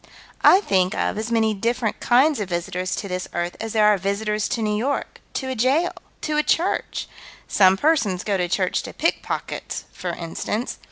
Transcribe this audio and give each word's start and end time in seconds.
I 0.43 0.61
think 0.61 0.95
of 0.95 1.15
as 1.19 1.31
many 1.31 1.53
different 1.53 1.99
kinds 1.99 2.39
of 2.39 2.49
visitors 2.49 2.95
to 2.95 3.07
this 3.07 3.27
earth 3.33 3.55
as 3.61 3.73
there 3.73 3.85
are 3.85 3.99
visitors 3.99 4.47
to 4.47 4.63
New 4.63 4.75
York, 4.75 5.21
to 5.35 5.47
a 5.49 5.53
jail, 5.53 5.91
to 6.21 6.37
a 6.37 6.41
church 6.43 7.07
some 7.47 7.77
persons 7.77 8.23
go 8.23 8.35
to 8.35 8.49
church 8.49 8.81
to 8.81 8.93
pick 8.93 9.21
pockets, 9.21 9.83
for 9.93 10.09
instance. 10.09 10.79